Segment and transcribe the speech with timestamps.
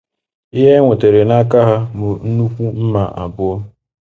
[0.57, 3.55] Ihe e nwetara n’aka ha bụ nnukwu mma abụọ